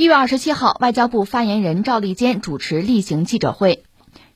[0.00, 3.84] 一月二十七号，外交部发言人赵立坚主持例行记者会。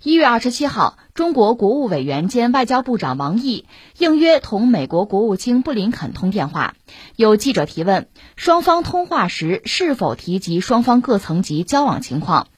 [0.03, 3.65] 一月二十七号，中国国务委员兼外交部长王毅
[3.97, 6.75] 应约同美国国务卿布林肯通电话。
[7.17, 12.49] 有记者提问，双方通话时是否提及双方各层级交往情况？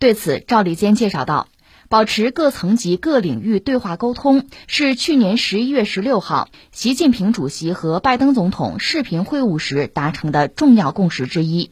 [0.00, 1.46] 对此，赵立坚介绍道，
[1.88, 11.70] 保持各层级各领域对话沟通是去年十一月十六号习近平主席和拜登总统视频会晤时达成的重要共识之一。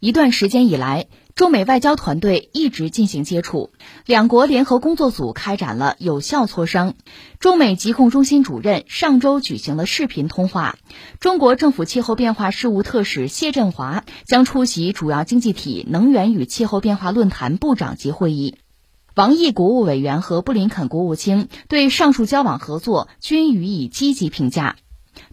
[0.00, 3.70] 一段时间以来，中美外交团队一直进行接触，
[4.06, 6.94] 两国联合工作组开展了有效磋商。
[7.38, 10.78] 中美疾控中心主任上周举行了视频通话。
[11.18, 18.56] 中国政府气候变化事务特使谢振华将出席主要经济体能源与气候变化论坛部长级会议。
[19.14, 24.76] 王毅国务委员和布林肯国务卿对上述交往合作均予以积极评价。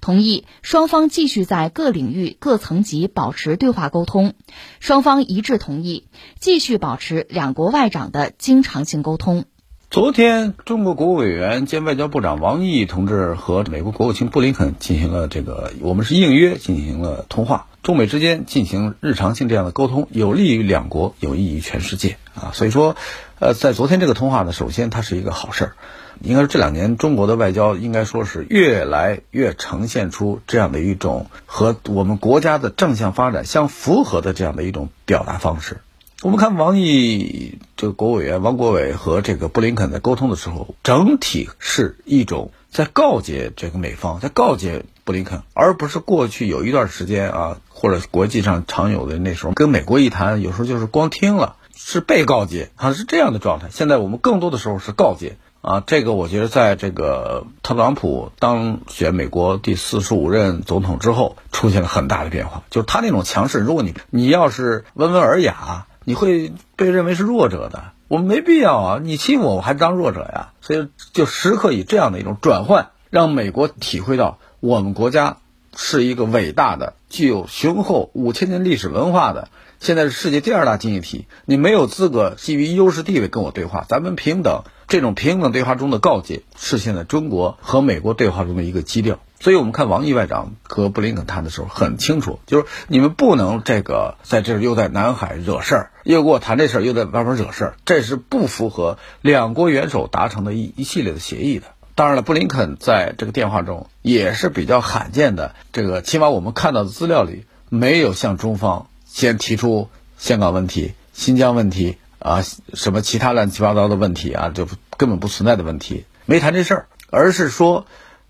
[0.01, 4.33] 同意双方继续在各领域、各层级保持对话沟通，
[4.79, 6.07] 双方一致同意
[6.39, 9.45] 继续保持两国外长的经常性沟通。
[9.89, 22.51] 昨天，中国国务委员兼外交部长王毅同志和美国国务卿布林肯进行了这个，我们是应约进行了通话，中美之间进行日常性这样的沟通，有利于两国，有益于全世界啊。
[22.53, 22.97] 所以说，
[23.39, 25.75] 呃，在昨天这个通话呢，首先它是一个好事儿。
[26.21, 35.77] 应该说，这两年中国的外交应该说是越来越呈现出这样的一种和我们国家的正向发展相符合的这样的一种表达方式。
[36.23, 53.67] 我们看王毅这个国务委员王国伟和这个布林肯在沟通的时候，整体是一种在告诫这个美方，在告诫布林肯，而不是过去有一段时间啊，或者国际上常有的那时候跟美国一谈，有时候就是光听了，是被告诫，啊是这样的状态。
[53.71, 55.37] 现在我们更多的时候是告诫。
[55.61, 62.63] 啊，这个我觉得，在这个特朗普当选美国第四十五任总统之后，出现了很大的变化。
[62.69, 67.83] 就是他那种强势，如果你你要是温文尔雅，你会被认为是弱者的。
[68.07, 70.53] 我们没必要啊，你欺负我，我还当弱者呀。
[70.61, 75.37] 所以就时刻以这样的一种转换，让美国体会到我们国家
[75.75, 81.25] 是一个伟大的、具有雄厚五千年历史文化的，现在是世界第二大经济体。
[81.45, 84.63] 你没有资格基于优势地位跟我对话，咱们平等。
[84.87, 89.19] 这种平等对话中的告诫，是现在中国和美国对话中的一个基调。
[89.39, 101.67] 所以，我们看王毅外长和布林肯谈的时候很清楚，就是你们不能这个在这又在南海惹事儿，又跟我谈这事儿，又在外边惹事儿，这是不符合两国元首达成的一一系列的协议的。
[101.97, 111.97] 当然了，布林肯在这个电话中也是比较罕见的，这个起码我们看到的资料里没有向中方先提出香港问题、新疆问题。
[112.19, 112.43] 啊，
[112.73, 117.85] 什么其他乱七八糟的问题啊，就根本不存在的问题，没谈这事儿，而是说，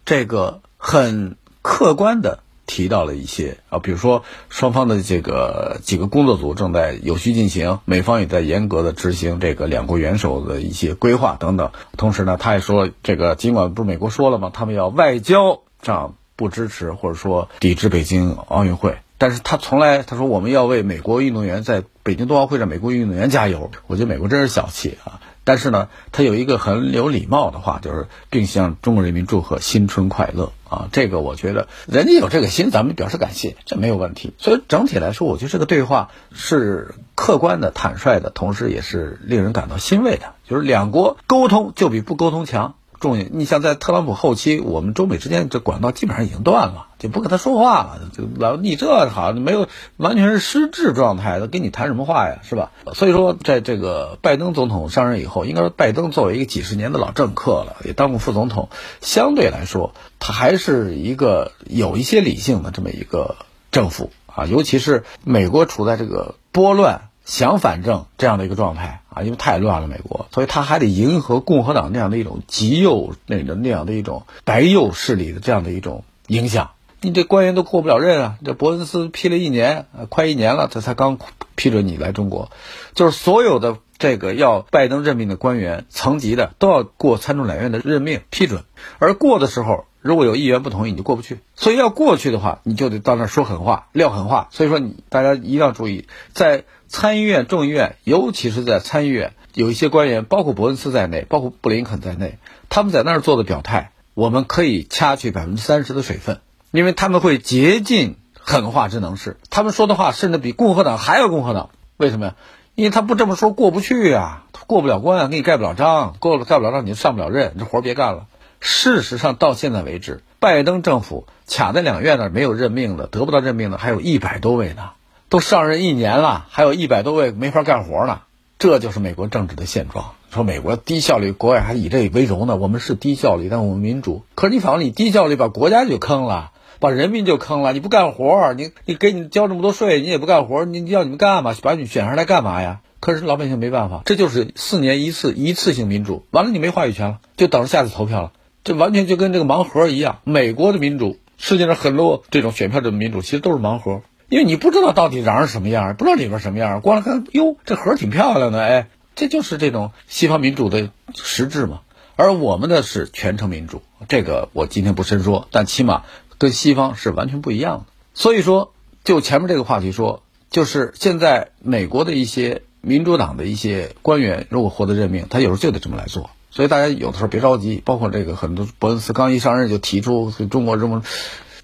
[0.06, 11.72] 这个很客观的提到了一些啊，比如说双方的这个几个工作组正在有序进行，美方也在严格的执行这个两国元首的一些规划等等。
[11.98, 14.52] 同时呢，他也说，这个尽管不是美国说了吗？
[14.54, 18.98] 他们要外交上不支持或者说抵制北京奥运会。
[19.20, 25.20] 但是他从来他说我们要为美国运动员在北京冬奥会上美国运动员加油，我觉得美国真是小气啊！
[25.48, 30.90] 但是呢，他有一个很有礼貌的话，就是并向中国人民祝贺新春快乐啊！
[30.92, 34.34] 这个我觉得人家有这个心，咱们表示感谢，这没有问题。
[34.38, 40.34] 所以整体来说，我觉得这个对话是客观的、坦率的，同时也是令人感到欣慰的。
[40.46, 42.76] 就是两国沟通就比不沟通强。
[43.00, 48.00] 重要，你像在特朗普后期，我们中美之间这管道基本上已经断了，就不跟他说话了。
[48.12, 52.72] 就老你这好像没有完全是失智状态，他，跟你谈什么话呀，是吧？
[52.94, 58.70] 所以说，在这个拜登总统上任以后，应该说拜登作为一个几十年的老政客了，也当过副总统，
[59.02, 63.36] 相对来说，他还是一个有一些理性的这么一个
[63.72, 64.46] 政府啊。
[64.46, 69.02] 尤其是美国处在这个拨乱想反正这样的一个状态。
[69.10, 76.70] 啊，因为太乱了，美国，所以他还得迎合共和党那样的一种极右那个那样的一种白右势力的这样的一种影响。
[77.02, 78.36] 你这官员都过不了任啊！
[78.46, 81.18] 这伯恩斯批了一年，快一年了，他才刚
[81.56, 82.52] 批准你来中国。
[82.94, 88.66] 就是所有的这个要拜登任命的官员层级的，都要过参众两院的任命批准。
[89.00, 91.40] 而过的时候，如果有议员不同意，你就过不去。
[91.56, 94.48] 所以要过去的话，你就得到那儿说狠话、撂狠话。
[94.52, 96.64] 所以说，你大家一定要注意，在。
[96.90, 102.38] 参议院、众议院，尤其是在参议院，有一些官员，包括伯恩斯在内，包括布林肯在内，
[102.70, 106.40] 他们在那儿做的表态，我们可以掐去百分之三十的水分，
[106.72, 111.72] 因为他们会竭尽狠话之能事，他们说的话甚至比共和党还要共和党。
[111.98, 112.36] 为什么呀？
[112.76, 118.28] 因为他不这么说过不去呀，过不了关啊，给你盖不了章，过了盖不了章你就上不了任，这活别干了。
[118.70, 124.90] 事实上，到现在为止，拜登政府卡在两院那儿没有任命的，得不到任命的还有一百多位呢。
[125.30, 128.20] 都上任一年了，还有一百多位没法干活呢。
[128.60, 130.12] 这就是美国政治的现状。
[130.34, 132.58] 说美国低效率，国外还以这为荣呢。
[132.58, 134.24] 我们是低效率，但我们民主。
[134.36, 137.72] 可是你反正你低效率，把国家就坑了，把人民就坑了。
[137.72, 141.56] 你不干活，你你给你交这么多税，你也不干活，你要你们干嘛？
[141.62, 142.82] 把你选上来干嘛呀？
[143.00, 148.32] 可是老百姓没办法，这就是四年一次一次性民主，完了你没话语权了，就等着下次投票了。
[148.68, 150.20] 这完全就跟这个盲盒一样。
[150.26, 154.02] 美国的民主，世界上很多这种选票的民主，其实都是盲盒。
[154.28, 161.80] 因为你不知道到底瓤是什么样，不知道里边什么样，光看哟，这盒挺漂亮的，哎，这就是这种西方民主的实质嘛。
[162.18, 166.04] 而我们的是全程民主，这个我今天不深说，但起码
[166.38, 167.86] 跟西方是完全不一样的。
[168.14, 168.74] 所以说，
[169.06, 176.30] 就前面这个话题说，就是现在美国的一些民主党的一些官员，如果获得任命，他有时候就得这么来做。
[176.50, 181.04] 所以大家有的时候别着急，包括这个很多伯恩斯刚一上任就提出中国这么。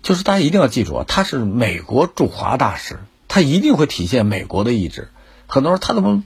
[0.02, 3.00] 就是大家一定要记住啊，他是美国驻华大使，
[3.30, 5.08] 他一定会体现美国的意志。
[5.48, 6.24] 很多人他怎么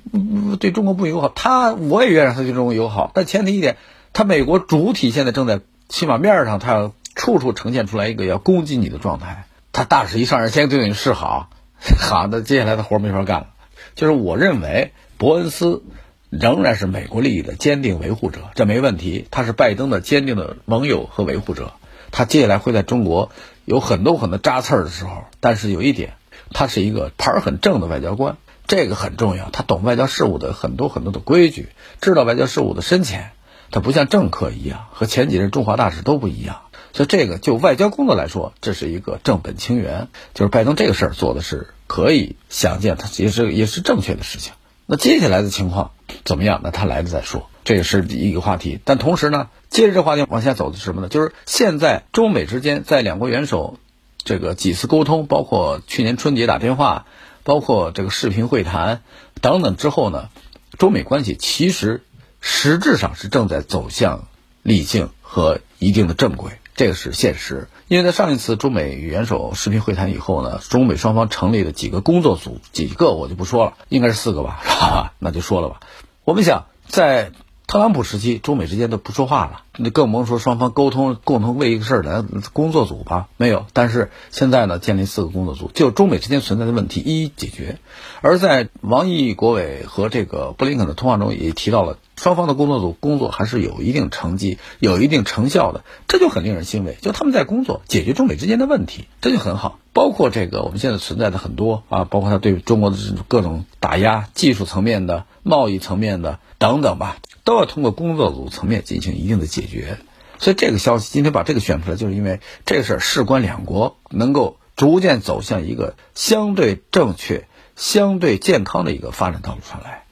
[0.60, 1.30] 对中国不友好？
[1.30, 3.78] 他我也愿意让他对中国友好，但前提一点，
[4.14, 9.46] 他美国主体现在正在起码面上，他要处处呈现出来一个要攻击你的状态。
[9.72, 11.50] 他大使一上任，先对你示好，
[12.00, 13.48] 好，那接下来的活没法干了。
[13.94, 15.84] 就是我认为伯恩斯
[16.30, 19.26] 仍然是美国利益的坚定维护者，这没问题。
[19.32, 21.74] 他是拜登的坚定的盟友和维护者。
[22.12, 23.32] 他接下来会在中国
[23.66, 26.14] 有很多很多扎刺儿的时候，但是有一点，
[26.52, 29.50] 他是一个牌儿很正的外交官，这个很重要。
[29.52, 31.70] 他懂外交事务的很多很多的规矩，
[32.02, 33.32] 知道外交事务的深浅。
[33.70, 36.62] 他不像政客一样，和前几任驻华大使都不一样。
[36.94, 40.08] 所以这个就外交工作来说，这是一个正本清源。
[40.34, 44.54] 就是拜登这个事儿做的是可以想见，他也是也是正确的事情。
[44.86, 45.92] 那接下来的情况
[46.28, 46.60] 怎么样？
[46.62, 47.50] 那他来了再说。
[47.64, 51.08] 这也是一个话题，但同时呢，接着这话题往下走的是什么呢？
[51.08, 53.80] 就是现在中美之间在两国元首
[54.24, 57.06] 这个几次沟通，包括去年春节打电话，
[57.44, 59.02] 包括这个视频会谈
[59.42, 60.30] 等等之后呢，
[60.78, 62.04] 中美关系其实
[62.42, 64.28] 实质上是正在走向
[64.64, 67.70] 理性和一定的正轨，这个是现实。
[67.88, 75.14] 因为在上一次中美元首视频会谈以后呢，中美双方成立了几个工作组，几个我就不说了，应该是四个吧，是吧？
[75.20, 75.80] 那就说了吧。
[76.28, 77.32] 我们想在。
[77.68, 83.66] 特朗普时期，中美之间都不说话了，那更甭说双方沟通，共同为一个事儿来工作组吧，没有。
[83.74, 87.78] 但是现在呢，建立四个工作组，就中美之间存在的问题一一解决。
[88.22, 96.98] 而在王毅国伟和这个布林肯的通话中也提到了，双方的工作组工作还是有一定成绩、有一定成效的，这就很令人欣慰。
[97.02, 99.80] 就他们在工作，解决中美之间的问题，这就很好。
[99.94, 102.98] 包括这个我们现在存在的很多啊，包括他对中国的
[103.28, 107.18] 各种打压，技术层面的、贸易层面的等等吧。
[107.44, 110.00] 都要通过工作组层面进行一定的解决，
[110.38, 117.48] 所以这个消息今天把这个选出来，就是因为这个事儿事关两国能够逐渐走向一个相对正确、
[117.78, 120.04] 相对健康的一个发展道路上来。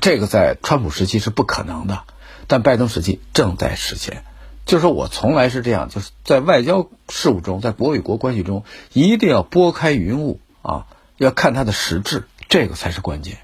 [0.00, 2.04] 这个在川普时期是不可能的，
[2.46, 4.24] 但拜登时期正在实现。
[4.64, 10.86] 就是我从来是这样，就是在外交事务中，在国与国关系中，一定要拨开云雾啊，
[11.16, 13.38] 要看它的实质，这个才是关键。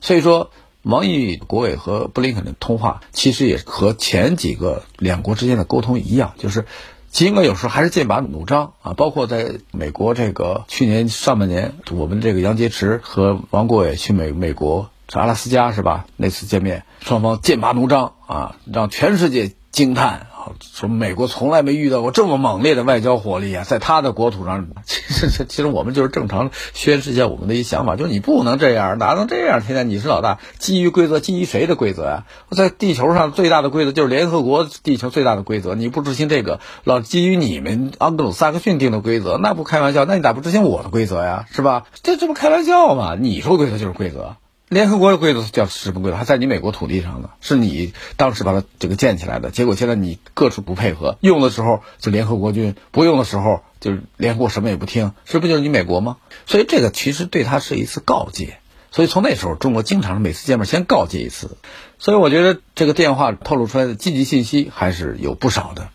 [0.00, 0.50] 所以说。
[0.82, 6.66] 王毅国委和布林肯的通话，其实也和前几个两国之间的沟通一样，就是
[7.10, 8.94] 尽管有时候还是剑拔弩张啊。
[8.94, 16.06] 包括在美国这个去年上半年，我们这个杨洁篪和王国伟去美美国是阿拉斯加是吧？
[16.16, 20.26] 那次见面，双方剑拔弩张啊，让全世界惊叹。
[20.72, 29.60] 说美国从来没遇到过这么猛烈的外交火力啊，在他的国土上，其实其实我们就是正常宣示一下我们的一想法，就是你不能这样，哪能这样？
[29.60, 32.24] 天天你是老大，基于规则，基于谁的规则呀？
[32.50, 41.44] 在地球上最大的规则就是联合国地球最大的规则，你不执行这个，老基于你们盎格鲁撒克逊定的规则，那不开玩笑，那你咋不执行我的规则呀？
[41.52, 41.84] 是吧？
[42.02, 43.16] 这这不开玩笑吗？
[43.20, 44.36] 你说规则就是规则。
[44.68, 46.16] 联合国的规则叫什么规则？
[46.18, 49.50] 它在你美国土地上呢，是你当时把它这个建起来的。
[49.50, 56.18] 结果现在你各处不配合，用的时候就联合国军，不用的时候就是联合国什么也不听，这不就是你美国吗？
[56.46, 58.58] 所以这个其实对他是一次告诫。
[58.90, 61.56] 所以从那时候，中国经常每次见面先告诫一次。
[61.98, 65.88] 所以我觉得这个电话透露出来的积极信息还是有不少的。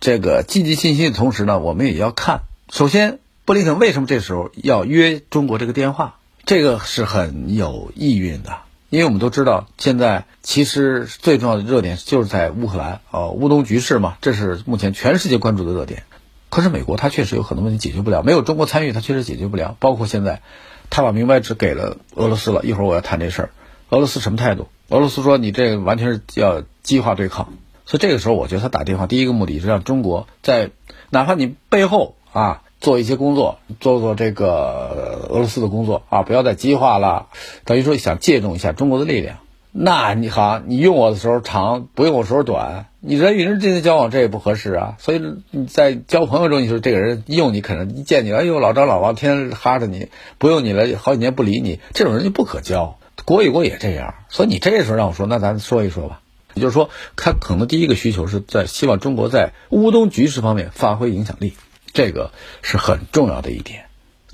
[0.00, 6.16] 这个积极信息的同时呢，我们也要看，首先布林肯为什么这时候要约中国这个电话？
[6.46, 8.58] 这个是很有意蕴的，
[8.90, 16.02] 因为我们都知道，现在其实最重要的热点就是在乌克兰，呃，乌东局势嘛，这是目前全世界关注的热点。
[16.50, 19.74] 可是美国它确实有很多问题解决不了，没有中国参与，它确实解决不了。
[19.80, 20.42] 包括现在，
[20.90, 23.50] 他把明白纸给了俄罗斯了，一会儿我要谈这事儿。
[23.88, 24.68] 俄罗斯什么态度？
[24.90, 27.54] 俄罗斯说你这完全是要激化对抗，
[27.86, 30.70] 所以这个时候我觉得他打电话第一个目的是让中国在
[31.08, 32.60] 哪怕你背后啊。
[32.84, 37.28] 做一些工作，做做这个俄罗斯的工作啊，不要再激化了，
[37.64, 39.38] 等于说想借重一下中国的力量。
[39.72, 44.96] 那你好，你用我的时候长，不用我时候短，你人与人之间交往这也不合适啊。
[44.98, 52.98] 所以你在交朋友中，你说这个人用你可能一见你，哎呦老张老王天天哈着你，不用你了好几年不理你，这种人就不可交。
[53.24, 56.20] 国与国也这样，所以你这时候让我说，那咱说一说吧。
[56.52, 61.54] 也就是说，他可能第一个需求是在希望中国在乌东局势方面发挥影响力，
[61.94, 63.86] 这个是很重要的一点。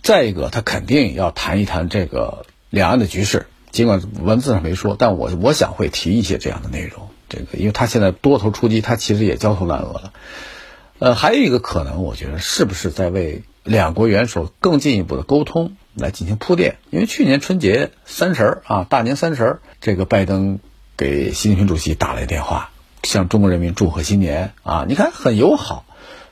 [0.03, 3.47] 再一个，他肯定要谈一谈这个两岸的局势。
[3.71, 7.11] 尽管文字上没说，但我我想会提一些这样的内容。
[7.29, 10.13] 这个，因为他现在多头出击，他其实也焦头烂额了。
[10.99, 16.79] 呃，还有一个可能，我觉得是不是在为两国元首更进一步的沟通来进行铺垫？
[16.91, 20.59] 因为去年春节三十儿啊，大年三十儿，这个拜登
[20.97, 22.71] 给习近平主席打了一电话，
[23.03, 25.85] 向中国人民祝贺新年啊，你看很友好。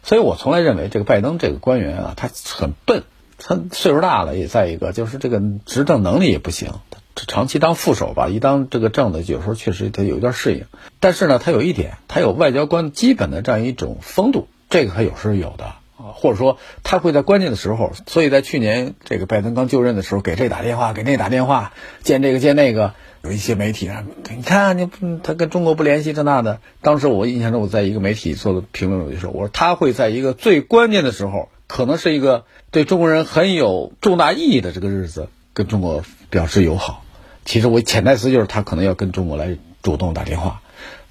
[0.03, 3.03] 所以我从来认为这个拜登这个官员啊，他很笨，
[3.37, 6.73] 他岁数大了，也再一个就是这个执政能力也不行。
[7.15, 10.67] 他长期当副手吧，一当这个正的，有时候确实他有一段适应。
[11.01, 15.75] 但是呢，他有一点，他有外交官基本的这样一种风度，这个他有时候有的
[16.15, 17.93] 或者说他会在关键的时候。
[18.07, 21.73] 所以在去年这个拜登刚就任的时候，给这打电话，给那打电话，
[22.03, 24.89] 见这个见那个，有一些媒体上，你看你
[25.23, 26.61] 他跟中国不联系这那的。
[26.83, 37.05] 当时我印象中，我在一个媒体做的评论，我就说，我说他会在一个最关键的时候，可能是一个对中国人很有重大意义的这个日子，跟中国表示友好。
[37.45, 40.61] 其实我潜台词就是他可能要跟中国来主动打电话，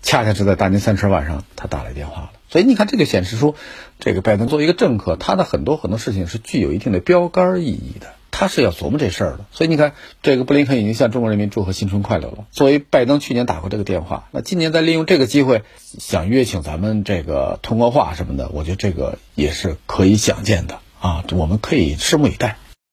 [0.03, 2.31] 恰恰是在大年三十晚上他打来电话了。
[2.49, 3.55] 所以你看，这就显示出，
[3.99, 9.45] 这个拜登作为一个政客，他的很多很多事情是具有一定的标杆意义的，他是要琢磨这事儿的。
[9.51, 12.45] 所以你看，这个布林肯已经向中国人民祝贺新春快乐了。
[12.51, 22.57] 作为拜登去年打过这个电话，那今年再利用这个机会想约请咱们这个通过话什么的，我觉得这个也是可以想见的啊，我们可以拭目以待。